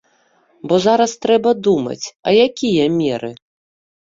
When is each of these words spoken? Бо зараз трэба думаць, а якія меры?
Бо 0.71 0.75
зараз 0.85 1.13
трэба 1.25 1.51
думаць, 1.67 2.05
а 2.27 2.35
якія 2.47 2.89
меры? 2.97 3.31